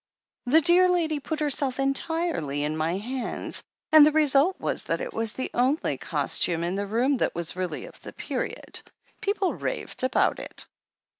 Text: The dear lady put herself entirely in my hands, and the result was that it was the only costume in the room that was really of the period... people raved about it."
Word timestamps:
The 0.47 0.61
dear 0.61 0.89
lady 0.89 1.19
put 1.19 1.41
herself 1.41 1.79
entirely 1.79 2.63
in 2.63 2.75
my 2.75 2.97
hands, 2.97 3.63
and 3.91 4.03
the 4.03 4.11
result 4.11 4.59
was 4.59 4.81
that 4.85 4.99
it 4.99 5.13
was 5.13 5.33
the 5.33 5.51
only 5.53 5.99
costume 5.99 6.63
in 6.63 6.73
the 6.73 6.87
room 6.87 7.17
that 7.17 7.35
was 7.35 7.55
really 7.55 7.85
of 7.85 8.01
the 8.01 8.11
period... 8.13 8.81
people 9.21 9.53
raved 9.53 10.03
about 10.03 10.39
it." 10.39 10.65